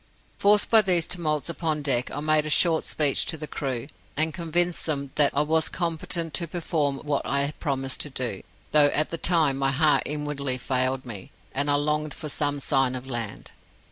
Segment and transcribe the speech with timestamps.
[0.39, 3.85] "Forced by these tumults upon deck, I made a short speech to the crew,
[4.17, 8.41] and convinced them that I was competent to perform what I had promised to do,
[8.71, 12.95] though at the time my heart inwardly failed me, and I longed for some sign
[12.95, 13.51] of land.